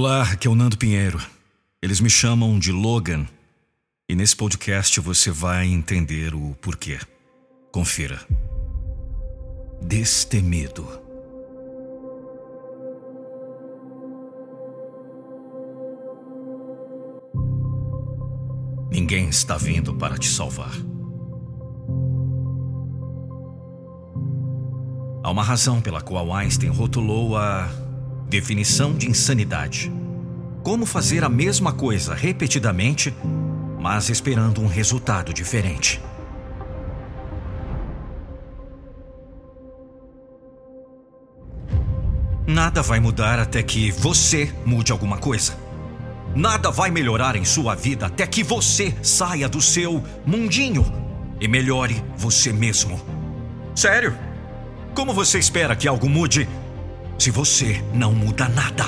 [0.00, 1.20] Olá, aqui é o Nando Pinheiro.
[1.82, 3.26] Eles me chamam de Logan.
[4.08, 7.00] E nesse podcast você vai entender o porquê.
[7.72, 8.24] Confira.
[9.82, 10.86] Destemido.
[18.92, 20.74] Ninguém está vindo para te salvar.
[25.24, 27.87] Há uma razão pela qual Einstein rotulou a
[28.28, 29.90] definição de insanidade.
[30.62, 33.14] Como fazer a mesma coisa repetidamente,
[33.80, 36.00] mas esperando um resultado diferente.
[42.46, 45.56] Nada vai mudar até que você mude alguma coisa.
[46.34, 50.84] Nada vai melhorar em sua vida até que você saia do seu mundinho
[51.40, 53.00] e melhore você mesmo.
[53.74, 54.16] Sério?
[54.94, 56.48] Como você espera que algo mude
[57.18, 58.84] se você não muda nada?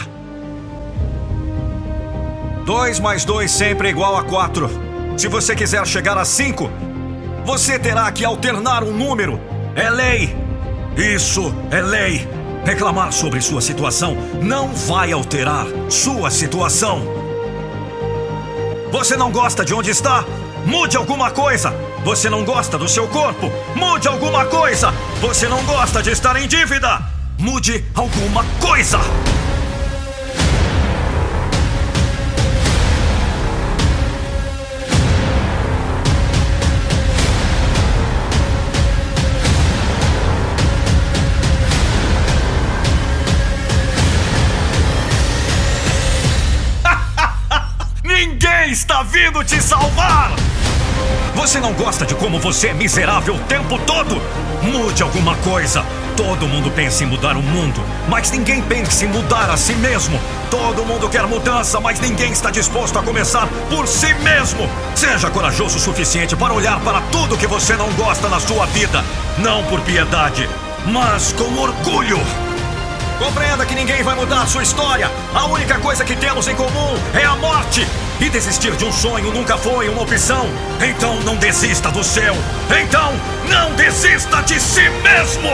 [2.65, 4.71] 2 mais 2 sempre é igual a 4.
[5.19, 6.71] Se você quiser chegar a 5,
[7.45, 9.41] você terá que alternar um número.
[9.75, 10.37] É lei.
[10.97, 12.29] Isso é lei.
[12.65, 17.03] Reclamar sobre sua situação não vai alterar sua situação.
[18.93, 20.25] Você não gosta de onde está?
[20.65, 21.75] Mude alguma coisa.
[22.05, 23.51] Você não gosta do seu corpo?
[23.75, 24.93] Mude alguma coisa.
[25.21, 27.20] Você não gosta de estar em dívida?
[27.41, 28.99] Mude alguma coisa.
[48.05, 50.33] Ninguém está vindo te salvar!
[51.37, 54.21] Você não gosta de como você é miserável o tempo todo?
[54.63, 55.83] Mude alguma coisa.
[56.21, 60.21] Todo mundo pensa em mudar o mundo, mas ninguém pensa em mudar a si mesmo.
[60.51, 64.69] Todo mundo quer mudança, mas ninguém está disposto a começar por si mesmo.
[64.95, 69.03] Seja corajoso o suficiente para olhar para tudo que você não gosta na sua vida,
[69.39, 70.47] não por piedade,
[70.85, 72.50] mas com orgulho.
[73.21, 75.11] Compreenda que ninguém vai mudar sua história.
[75.35, 77.87] A única coisa que temos em comum é a morte.
[78.19, 80.49] E desistir de um sonho nunca foi uma opção.
[80.81, 82.35] Então não desista do seu.
[82.83, 83.13] Então
[83.51, 85.51] não desista de si mesmo.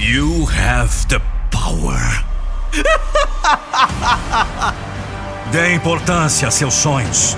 [0.00, 1.20] You have the
[1.52, 2.24] power.
[5.52, 7.36] Dê importância a seus sonhos.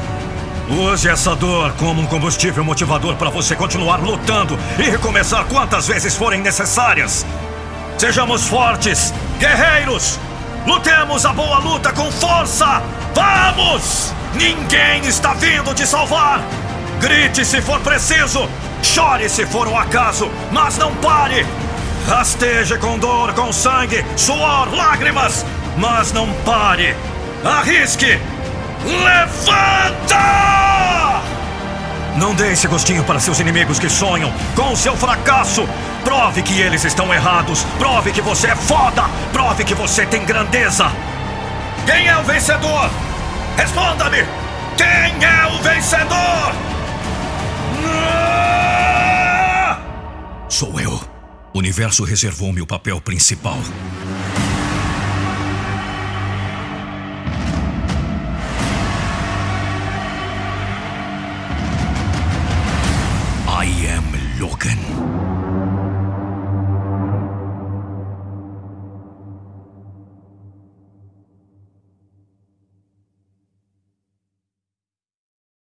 [0.70, 6.14] Use essa dor como um combustível motivador para você continuar lutando e recomeçar quantas vezes
[6.14, 7.26] forem necessárias.
[7.98, 10.16] Sejamos fortes, guerreiros!
[10.64, 12.80] Lutemos a boa luta com força!
[13.12, 14.14] Vamos!
[14.34, 16.40] Ninguém está vindo te salvar!
[17.00, 18.48] Grite se for preciso!
[18.80, 21.44] Chore se for o acaso, mas não pare!
[22.06, 25.44] Rasteje com dor, com sangue, suor, lágrimas,
[25.76, 26.94] mas não pare!
[27.44, 28.20] Arrisque!
[28.84, 30.20] Levanta!
[32.16, 35.66] Não dê esse gostinho para seus inimigos que sonham com seu fracasso.
[36.04, 37.64] Prove que eles estão errados.
[37.78, 39.04] Prove que você é foda.
[39.32, 40.90] Prove que você tem grandeza.
[41.86, 42.90] Quem é o vencedor?
[43.56, 44.24] Responda-me!
[44.76, 46.54] Quem é o vencedor?
[50.48, 51.00] Sou eu.
[51.52, 53.58] O universo reservou-me o papel principal.
[64.40, 65.29] 罗根。